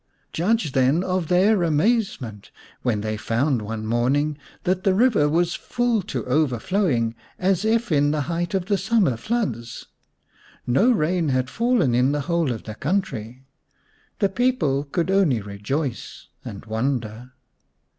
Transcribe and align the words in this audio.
Judge 0.33 0.71
then 0.71 1.03
of 1.03 1.27
their 1.27 1.61
amazement 1.61 2.49
when 2.81 3.01
they 3.01 3.17
found 3.17 3.61
one 3.61 3.85
morning 3.85 4.35
that 4.63 4.83
the 4.83 4.95
river 4.95 5.29
was 5.29 5.53
full 5.53 6.01
to 6.01 6.25
overflowing 6.25 7.13
as 7.37 7.63
if 7.63 7.91
in 7.91 8.09
the 8.09 8.21
height 8.21 8.55
of 8.55 8.65
the 8.65 8.79
summer 8.79 9.15
floods. 9.15 9.85
No 10.65 10.89
rain 10.89 11.29
had 11.29 11.51
fallen 11.51 11.93
in 11.93 12.13
the 12.13 12.21
whole 12.21 12.51
of 12.51 12.63
the 12.63 12.73
country; 12.73 13.45
the 14.17 14.27
people 14.29 14.85
could 14.85 15.11
only 15.11 15.39
rejoice 15.39 16.29
and 16.43 16.65
wonder. 16.65 17.33